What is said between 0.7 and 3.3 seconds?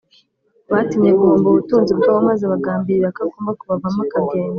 batinye guhomba ubutunzi bwabo maze bagambirira ko